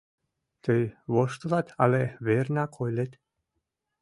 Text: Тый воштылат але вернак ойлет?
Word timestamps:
Тый 0.63 0.81
воштылат 1.13 1.67
але 1.83 2.03
вернак 2.25 2.71
ойлет? 2.83 3.11